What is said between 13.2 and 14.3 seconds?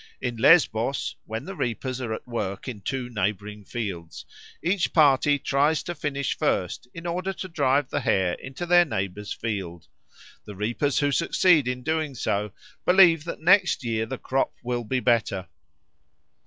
that next year the